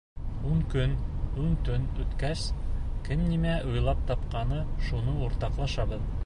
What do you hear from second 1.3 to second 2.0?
ун төн